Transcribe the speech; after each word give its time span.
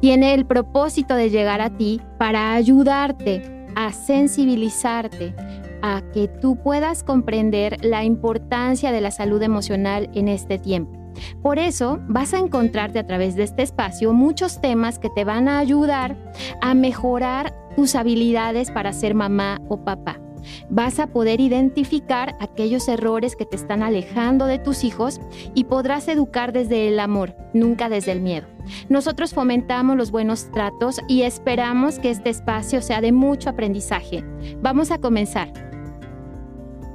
tiene 0.00 0.34
el 0.34 0.46
propósito 0.46 1.14
de 1.14 1.30
llegar 1.30 1.60
a 1.60 1.70
ti 1.70 2.00
para 2.18 2.54
ayudarte 2.54 3.56
a 3.74 3.92
sensibilizarte, 3.92 5.34
a 5.82 6.02
que 6.12 6.28
tú 6.28 6.56
puedas 6.56 7.04
comprender 7.04 7.76
la 7.84 8.04
importancia 8.04 8.90
de 8.90 9.00
la 9.00 9.10
salud 9.10 9.42
emocional 9.42 10.10
en 10.14 10.28
este 10.28 10.58
tiempo. 10.58 10.98
Por 11.42 11.58
eso 11.58 12.00
vas 12.08 12.34
a 12.34 12.38
encontrarte 12.38 12.98
a 12.98 13.06
través 13.06 13.36
de 13.36 13.44
este 13.44 13.62
espacio 13.62 14.12
muchos 14.12 14.60
temas 14.60 14.98
que 14.98 15.10
te 15.10 15.24
van 15.24 15.48
a 15.48 15.58
ayudar 15.58 16.16
a 16.60 16.74
mejorar 16.74 17.54
tus 17.76 17.94
habilidades 17.94 18.70
para 18.70 18.92
ser 18.92 19.14
mamá 19.14 19.60
o 19.68 19.84
papá 19.84 20.20
vas 20.68 20.98
a 20.98 21.06
poder 21.06 21.40
identificar 21.40 22.36
aquellos 22.40 22.88
errores 22.88 23.36
que 23.36 23.46
te 23.46 23.56
están 23.56 23.82
alejando 23.82 24.46
de 24.46 24.58
tus 24.58 24.84
hijos 24.84 25.20
y 25.54 25.64
podrás 25.64 26.08
educar 26.08 26.52
desde 26.52 26.88
el 26.88 27.00
amor, 27.00 27.34
nunca 27.52 27.88
desde 27.88 28.12
el 28.12 28.20
miedo. 28.20 28.46
Nosotros 28.88 29.34
fomentamos 29.34 29.96
los 29.96 30.10
buenos 30.10 30.50
tratos 30.50 31.00
y 31.08 31.22
esperamos 31.22 31.98
que 31.98 32.10
este 32.10 32.30
espacio 32.30 32.82
sea 32.82 33.00
de 33.00 33.12
mucho 33.12 33.50
aprendizaje. 33.50 34.24
Vamos 34.60 34.90
a 34.90 34.98
comenzar. 34.98 35.52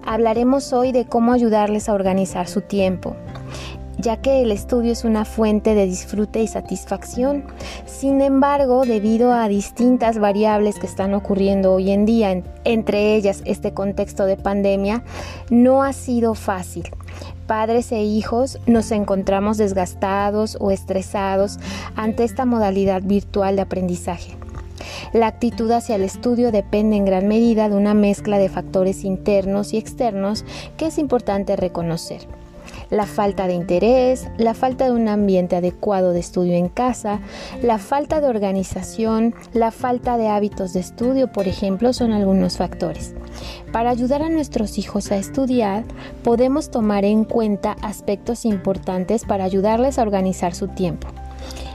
Hablaremos 0.04 0.74
hoy 0.74 0.92
de 0.92 1.06
cómo 1.06 1.32
ayudarles 1.32 1.88
a 1.88 1.94
organizar 1.94 2.48
su 2.48 2.62
tiempo 2.62 3.16
ya 4.02 4.18
que 4.18 4.42
el 4.42 4.52
estudio 4.52 4.92
es 4.92 5.04
una 5.04 5.26
fuente 5.26 5.76
de 5.76 5.86
disfrute 5.86 6.42
y 6.42 6.48
satisfacción. 6.48 7.46
Sin 7.86 8.22
embargo, 8.22 8.86
debido 8.86 9.32
a 9.32 9.48
distintas 9.48 10.20
variables 10.20 10.80
que 10.80 10.88
están 10.88 11.14
ocurriendo 11.14 11.74
hoy 11.74 11.92
en 11.92 12.06
día, 12.06 12.42
entre 12.64 13.16
ellas 13.16 13.42
este 13.46 13.74
contexto 13.74 14.26
de 14.26 14.38
pandemia, 14.38 15.04
no 15.50 15.84
ha 15.84 15.94
sido 15.94 16.34
fácil 16.34 16.90
padres 17.52 17.92
e 17.92 18.02
hijos 18.02 18.60
nos 18.66 18.92
encontramos 18.92 19.58
desgastados 19.58 20.58
o 20.62 20.72
estresados 20.72 21.60
ante 21.98 22.24
esta 22.24 22.46
modalidad 22.46 23.02
virtual 23.04 23.58
de 23.58 23.64
aprendizaje. 23.64 24.38
La 25.12 25.28
actitud 25.28 25.70
hacia 25.72 25.96
el 25.96 26.04
estudio 26.04 26.54
depende 26.54 26.96
en 26.96 27.04
gran 27.04 27.28
medida 27.28 27.68
de 27.68 27.76
una 27.76 27.94
mezcla 27.94 28.38
de 28.38 28.48
factores 28.48 29.04
internos 29.04 29.74
y 29.74 29.78
externos 29.78 30.46
que 30.78 30.86
es 30.86 30.98
importante 30.98 31.58
reconocer 31.58 32.26
la 32.92 33.08
falta 33.08 33.48
de 33.48 33.54
interés, 33.54 34.30
la 34.38 34.54
falta 34.54 34.86
de 34.86 34.92
un 34.92 35.08
ambiente 35.08 35.56
adecuado 35.56 36.12
de 36.12 36.20
estudio 36.20 36.54
en 36.54 36.70
casa, 36.70 37.20
la 37.64 37.80
falta 37.80 38.22
de 38.22 38.28
organización, 38.28 39.34
la 39.54 39.72
falta 39.72 40.18
de 40.18 40.28
hábitos 40.28 40.74
de 40.74 40.82
estudio, 40.82 41.32
por 41.32 41.48
ejemplo, 41.48 41.94
son 41.94 42.12
algunos 42.12 42.58
factores. 42.58 43.16
Para 43.72 43.90
ayudar 43.90 44.22
a 44.22 44.30
nuestros 44.30 44.78
hijos 44.78 45.12
a 45.12 45.18
estudiar, 45.18 45.86
podemos 46.24 46.70
tomar 46.70 47.06
en 47.06 47.24
cuenta 47.24 47.78
aspectos 47.82 48.46
importantes 48.46 49.24
para 49.26 49.46
ayudarles 49.46 49.98
a 49.98 50.04
organizar 50.04 50.54
su 50.54 50.68
tiempo. 50.68 51.08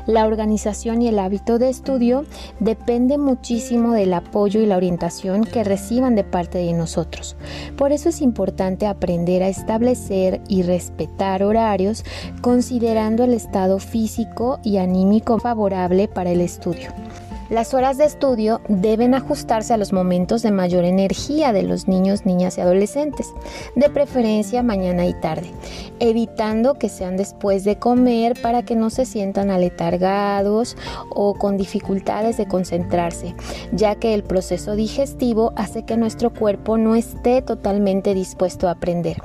La 0.06 0.26
organización 0.26 1.02
y 1.02 1.08
el 1.08 1.18
hábito 1.18 1.58
de 1.58 1.68
estudio 1.68 2.24
depende 2.60 3.18
muchísimo 3.18 3.92
del 3.92 4.14
apoyo 4.14 4.60
y 4.60 4.66
la 4.66 4.76
orientación 4.76 5.42
que 5.42 5.64
reciban 5.64 6.14
de 6.14 6.24
parte 6.24 6.58
de 6.58 6.72
nosotros. 6.72 7.36
Por 7.76 7.92
eso 7.92 8.08
es 8.08 8.20
importante 8.20 8.86
aprender 8.86 9.42
a 9.42 9.48
establecer 9.48 10.40
y 10.48 10.62
respetar 10.62 11.42
horarios 11.42 12.04
considerando 12.40 13.24
el 13.24 13.34
estado 13.34 13.78
físico 13.78 14.60
y 14.62 14.76
anímico 14.76 15.38
favorable 15.38 16.08
para 16.08 16.30
el 16.30 16.40
estudio. 16.40 16.90
Las 17.48 17.74
horas 17.74 17.96
de 17.96 18.06
estudio 18.06 18.60
deben 18.68 19.14
ajustarse 19.14 19.72
a 19.72 19.76
los 19.76 19.92
momentos 19.92 20.42
de 20.42 20.50
mayor 20.50 20.84
energía 20.84 21.52
de 21.52 21.62
los 21.62 21.86
niños, 21.86 22.26
niñas 22.26 22.58
y 22.58 22.60
adolescentes, 22.60 23.32
de 23.76 23.88
preferencia 23.88 24.64
mañana 24.64 25.06
y 25.06 25.14
tarde, 25.14 25.52
evitando 26.00 26.74
que 26.74 26.88
sean 26.88 27.16
después 27.16 27.62
de 27.62 27.78
comer 27.78 28.34
para 28.42 28.64
que 28.64 28.74
no 28.74 28.90
se 28.90 29.06
sientan 29.06 29.50
aletargados 29.50 30.76
o 31.08 31.34
con 31.34 31.56
dificultades 31.56 32.36
de 32.36 32.48
concentrarse, 32.48 33.36
ya 33.70 33.94
que 33.94 34.14
el 34.14 34.24
proceso 34.24 34.74
digestivo 34.74 35.52
hace 35.54 35.84
que 35.84 35.96
nuestro 35.96 36.34
cuerpo 36.34 36.78
no 36.78 36.96
esté 36.96 37.42
totalmente 37.42 38.12
dispuesto 38.12 38.66
a 38.66 38.72
aprender. 38.72 39.22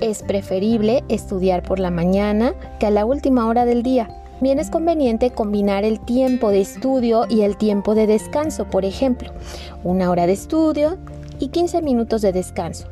Es 0.00 0.24
preferible 0.24 1.04
estudiar 1.08 1.62
por 1.62 1.78
la 1.78 1.92
mañana 1.92 2.54
que 2.80 2.86
a 2.86 2.90
la 2.90 3.04
última 3.04 3.46
hora 3.46 3.64
del 3.64 3.84
día 3.84 4.21
también 4.42 4.58
es 4.58 4.70
conveniente 4.70 5.30
combinar 5.30 5.84
el 5.84 6.00
tiempo 6.00 6.50
de 6.50 6.60
estudio 6.60 7.26
y 7.28 7.42
el 7.42 7.56
tiempo 7.56 7.94
de 7.94 8.08
descanso, 8.08 8.64
por 8.68 8.84
ejemplo, 8.84 9.30
una 9.84 10.10
hora 10.10 10.26
de 10.26 10.32
estudio 10.32 10.98
y 11.38 11.50
15 11.50 11.80
minutos 11.80 12.22
de 12.22 12.32
descanso. 12.32 12.88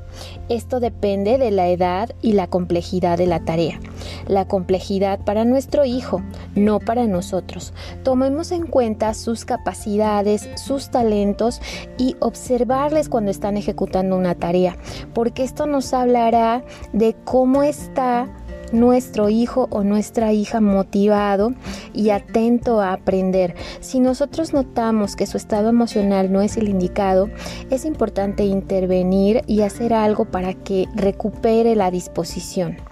Esto 0.48 0.78
depende 0.78 1.38
de 1.38 1.50
la 1.50 1.66
edad 1.66 2.10
y 2.22 2.34
la 2.34 2.46
complejidad 2.46 3.18
de 3.18 3.26
la 3.26 3.40
tarea. 3.40 3.80
La 4.28 4.46
complejidad 4.46 5.24
para 5.24 5.44
nuestro 5.44 5.84
hijo, 5.84 6.22
no 6.54 6.78
para 6.78 7.08
nosotros. 7.08 7.72
Tomemos 8.04 8.52
en 8.52 8.68
cuenta 8.68 9.12
sus 9.14 9.44
capacidades, 9.44 10.48
sus 10.54 10.90
talentos 10.90 11.60
y 11.98 12.14
observarles 12.20 13.08
cuando 13.08 13.32
están 13.32 13.56
ejecutando 13.56 14.16
una 14.16 14.36
tarea, 14.36 14.76
porque 15.14 15.42
esto 15.42 15.66
nos 15.66 15.92
hablará 15.94 16.62
de 16.92 17.16
cómo 17.24 17.64
está 17.64 18.28
nuestro 18.72 19.28
hijo 19.28 19.68
o 19.70 19.84
nuestra 19.84 20.32
hija 20.32 20.60
motivado 20.60 21.52
y 21.92 22.10
atento 22.10 22.80
a 22.80 22.92
aprender. 22.92 23.54
Si 23.80 24.00
nosotros 24.00 24.52
notamos 24.52 25.16
que 25.16 25.26
su 25.26 25.36
estado 25.36 25.68
emocional 25.68 26.32
no 26.32 26.42
es 26.42 26.56
el 26.56 26.68
indicado, 26.68 27.28
es 27.70 27.84
importante 27.84 28.44
intervenir 28.44 29.42
y 29.46 29.62
hacer 29.62 29.94
algo 29.94 30.24
para 30.24 30.54
que 30.54 30.88
recupere 30.94 31.76
la 31.76 31.90
disposición. 31.90 32.89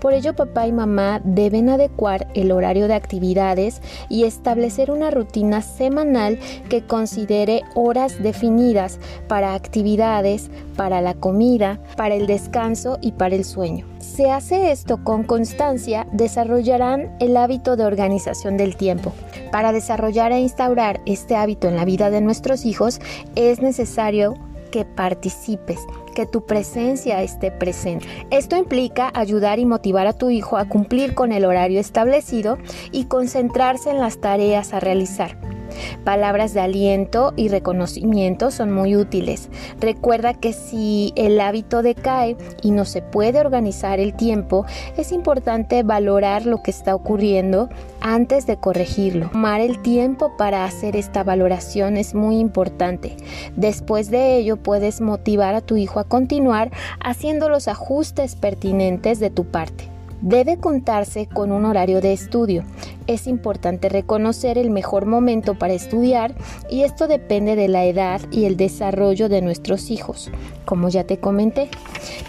Por 0.00 0.12
ello, 0.12 0.34
papá 0.34 0.66
y 0.66 0.72
mamá 0.72 1.20
deben 1.24 1.68
adecuar 1.68 2.28
el 2.34 2.52
horario 2.52 2.88
de 2.88 2.94
actividades 2.94 3.80
y 4.08 4.24
establecer 4.24 4.90
una 4.90 5.10
rutina 5.10 5.62
semanal 5.62 6.38
que 6.68 6.86
considere 6.86 7.62
horas 7.74 8.22
definidas 8.22 8.98
para 9.28 9.54
actividades, 9.54 10.50
para 10.76 11.00
la 11.00 11.14
comida, 11.14 11.80
para 11.96 12.14
el 12.14 12.26
descanso 12.26 12.98
y 13.00 13.12
para 13.12 13.34
el 13.34 13.44
sueño. 13.44 13.86
Se 13.98 14.30
hace 14.30 14.70
esto 14.70 15.02
con 15.02 15.24
constancia, 15.24 16.06
desarrollarán 16.12 17.16
el 17.20 17.36
hábito 17.36 17.76
de 17.76 17.84
organización 17.84 18.56
del 18.56 18.76
tiempo. 18.76 19.12
Para 19.50 19.72
desarrollar 19.72 20.32
e 20.32 20.40
instaurar 20.40 21.00
este 21.06 21.36
hábito 21.36 21.68
en 21.68 21.76
la 21.76 21.84
vida 21.84 22.10
de 22.10 22.20
nuestros 22.20 22.64
hijos 22.64 23.00
es 23.34 23.60
necesario 23.60 24.34
que 24.70 24.84
participes, 24.84 25.80
que 26.16 26.26
tu 26.26 26.46
presencia 26.46 27.22
esté 27.22 27.52
presente. 27.52 28.08
Esto 28.30 28.56
implica 28.56 29.12
ayudar 29.14 29.58
y 29.58 29.66
motivar 29.66 30.06
a 30.06 30.14
tu 30.14 30.30
hijo 30.30 30.56
a 30.56 30.66
cumplir 30.66 31.14
con 31.14 31.30
el 31.30 31.44
horario 31.44 31.78
establecido 31.78 32.56
y 32.90 33.04
concentrarse 33.04 33.90
en 33.90 34.00
las 34.00 34.18
tareas 34.18 34.72
a 34.72 34.80
realizar. 34.80 35.55
Palabras 36.04 36.54
de 36.54 36.60
aliento 36.60 37.32
y 37.36 37.48
reconocimiento 37.48 38.50
son 38.50 38.72
muy 38.72 38.96
útiles. 38.96 39.48
Recuerda 39.80 40.34
que 40.34 40.52
si 40.52 41.12
el 41.16 41.40
hábito 41.40 41.82
decae 41.82 42.36
y 42.62 42.70
no 42.70 42.84
se 42.84 43.02
puede 43.02 43.40
organizar 43.40 44.00
el 44.00 44.14
tiempo, 44.14 44.66
es 44.96 45.12
importante 45.12 45.82
valorar 45.82 46.46
lo 46.46 46.62
que 46.62 46.70
está 46.70 46.94
ocurriendo 46.94 47.68
antes 48.00 48.46
de 48.46 48.56
corregirlo. 48.56 49.30
Tomar 49.30 49.60
el 49.60 49.80
tiempo 49.82 50.36
para 50.36 50.64
hacer 50.64 50.96
esta 50.96 51.24
valoración 51.24 51.96
es 51.96 52.14
muy 52.14 52.38
importante. 52.38 53.16
Después 53.56 54.10
de 54.10 54.36
ello 54.36 54.56
puedes 54.56 55.00
motivar 55.00 55.54
a 55.54 55.60
tu 55.60 55.76
hijo 55.76 56.00
a 56.00 56.04
continuar 56.04 56.70
haciendo 57.00 57.48
los 57.48 57.68
ajustes 57.68 58.36
pertinentes 58.36 59.20
de 59.20 59.30
tu 59.30 59.44
parte. 59.44 59.95
Debe 60.22 60.56
contarse 60.58 61.26
con 61.26 61.52
un 61.52 61.64
horario 61.64 62.00
de 62.00 62.12
estudio. 62.12 62.64
Es 63.06 63.26
importante 63.26 63.88
reconocer 63.88 64.58
el 64.58 64.70
mejor 64.70 65.06
momento 65.06 65.54
para 65.54 65.74
estudiar 65.74 66.34
y 66.70 66.82
esto 66.82 67.06
depende 67.06 67.54
de 67.54 67.68
la 67.68 67.84
edad 67.84 68.20
y 68.30 68.46
el 68.46 68.56
desarrollo 68.56 69.28
de 69.28 69.42
nuestros 69.42 69.90
hijos. 69.90 70.30
Como 70.64 70.88
ya 70.88 71.04
te 71.04 71.18
comenté, 71.18 71.68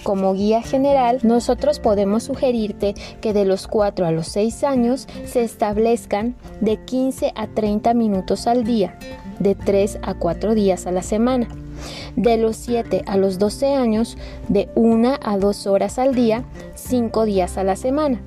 como 0.03 0.33
guía 0.33 0.61
general, 0.61 1.19
nosotros 1.23 1.79
podemos 1.79 2.23
sugerirte 2.23 2.93
que 3.21 3.33
de 3.33 3.45
los 3.45 3.67
4 3.67 4.05
a 4.05 4.11
los 4.11 4.27
6 4.27 4.63
años 4.63 5.07
se 5.25 5.43
establezcan 5.43 6.35
de 6.61 6.77
15 6.77 7.31
a 7.35 7.47
30 7.47 7.93
minutos 7.93 8.47
al 8.47 8.63
día, 8.63 8.99
de 9.39 9.55
3 9.55 9.99
a 10.03 10.13
4 10.13 10.53
días 10.53 10.85
a 10.87 10.91
la 10.91 11.01
semana 11.01 11.47
de 12.15 12.37
los 12.37 12.55
7 12.57 13.03
a 13.05 13.17
los 13.17 13.39
12 13.39 13.73
años, 13.73 14.17
de 14.47 14.69
1 14.75 15.17
a 15.21 15.37
2 15.37 15.67
horas 15.67 15.99
al 15.99 16.15
día, 16.15 16.43
5 16.75 17.25
días 17.25 17.57
a 17.57 17.63
la 17.63 17.75
semana. 17.75 18.21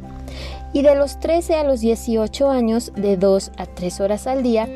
Y 0.72 0.82
de 0.82 0.94
los 0.94 1.18
13 1.18 1.56
a 1.56 1.64
los 1.64 1.80
18 1.80 2.48
años, 2.48 2.92
de 2.94 3.16
2 3.16 3.52
a 3.56 3.66
3 3.66 4.00
horas 4.00 4.26
al 4.26 4.42
día, 4.42 4.68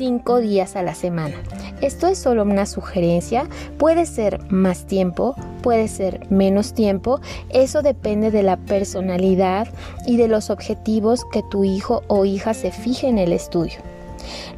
cinco 0.00 0.38
días 0.38 0.76
a 0.76 0.82
la 0.82 0.94
semana. 0.94 1.34
Esto 1.82 2.06
es 2.06 2.18
solo 2.18 2.42
una 2.42 2.64
sugerencia, 2.64 3.46
puede 3.76 4.06
ser 4.06 4.40
más 4.50 4.86
tiempo, 4.86 5.34
puede 5.62 5.88
ser 5.88 6.26
menos 6.30 6.72
tiempo, 6.72 7.20
eso 7.50 7.82
depende 7.82 8.30
de 8.30 8.42
la 8.42 8.56
personalidad 8.56 9.68
y 10.06 10.16
de 10.16 10.26
los 10.26 10.48
objetivos 10.48 11.26
que 11.30 11.42
tu 11.50 11.64
hijo 11.64 12.02
o 12.08 12.24
hija 12.24 12.54
se 12.54 12.70
fije 12.70 13.08
en 13.08 13.18
el 13.18 13.34
estudio. 13.34 13.80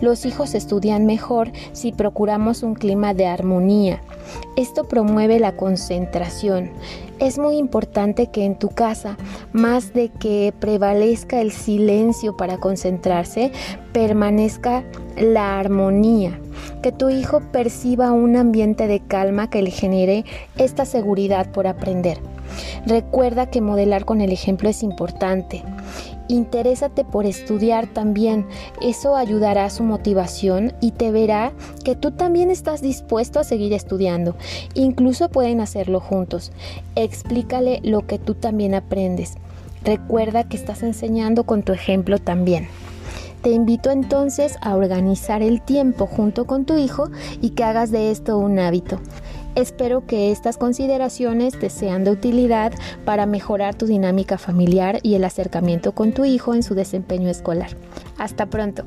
Los 0.00 0.26
hijos 0.26 0.54
estudian 0.54 1.06
mejor 1.06 1.52
si 1.72 1.92
procuramos 1.92 2.62
un 2.62 2.74
clima 2.74 3.14
de 3.14 3.26
armonía. 3.26 4.00
Esto 4.56 4.84
promueve 4.84 5.38
la 5.38 5.56
concentración. 5.56 6.70
Es 7.18 7.38
muy 7.38 7.56
importante 7.56 8.28
que 8.28 8.44
en 8.44 8.58
tu 8.58 8.68
casa, 8.68 9.16
más 9.52 9.92
de 9.92 10.08
que 10.08 10.52
prevalezca 10.58 11.40
el 11.40 11.52
silencio 11.52 12.36
para 12.36 12.58
concentrarse, 12.58 13.52
permanezca 13.92 14.84
la 15.16 15.58
armonía. 15.58 16.38
Que 16.82 16.90
tu 16.90 17.10
hijo 17.10 17.40
perciba 17.52 18.12
un 18.12 18.36
ambiente 18.36 18.86
de 18.86 19.00
calma 19.00 19.50
que 19.50 19.62
le 19.62 19.70
genere 19.70 20.24
esta 20.56 20.84
seguridad 20.84 21.50
por 21.52 21.66
aprender. 21.66 22.18
Recuerda 22.86 23.46
que 23.46 23.60
modelar 23.60 24.04
con 24.04 24.20
el 24.20 24.32
ejemplo 24.32 24.68
es 24.68 24.82
importante 24.82 25.62
Interésate 26.32 27.04
por 27.04 27.26
estudiar 27.26 27.86
también. 27.88 28.46
Eso 28.80 29.16
ayudará 29.16 29.66
a 29.66 29.70
su 29.70 29.82
motivación 29.82 30.72
y 30.80 30.92
te 30.92 31.10
verá 31.10 31.52
que 31.84 31.94
tú 31.94 32.10
también 32.10 32.50
estás 32.50 32.80
dispuesto 32.80 33.38
a 33.38 33.44
seguir 33.44 33.74
estudiando. 33.74 34.34
Incluso 34.72 35.28
pueden 35.28 35.60
hacerlo 35.60 36.00
juntos. 36.00 36.50
Explícale 36.96 37.80
lo 37.84 38.06
que 38.06 38.18
tú 38.18 38.34
también 38.34 38.74
aprendes. 38.74 39.34
Recuerda 39.84 40.44
que 40.44 40.56
estás 40.56 40.82
enseñando 40.82 41.44
con 41.44 41.64
tu 41.64 41.74
ejemplo 41.74 42.18
también. 42.18 42.66
Te 43.42 43.50
invito 43.50 43.90
entonces 43.90 44.56
a 44.62 44.74
organizar 44.74 45.42
el 45.42 45.60
tiempo 45.60 46.06
junto 46.06 46.46
con 46.46 46.64
tu 46.64 46.78
hijo 46.78 47.10
y 47.42 47.50
que 47.50 47.64
hagas 47.64 47.90
de 47.90 48.10
esto 48.10 48.38
un 48.38 48.58
hábito. 48.58 49.00
Espero 49.54 50.06
que 50.06 50.32
estas 50.32 50.56
consideraciones 50.56 51.58
te 51.58 51.68
sean 51.68 52.04
de 52.04 52.10
utilidad 52.10 52.72
para 53.04 53.26
mejorar 53.26 53.74
tu 53.74 53.84
dinámica 53.84 54.38
familiar 54.38 54.98
y 55.02 55.14
el 55.14 55.24
acercamiento 55.24 55.92
con 55.92 56.12
tu 56.12 56.24
hijo 56.24 56.54
en 56.54 56.62
su 56.62 56.74
desempeño 56.74 57.28
escolar. 57.28 57.70
Hasta 58.16 58.46
pronto. 58.46 58.84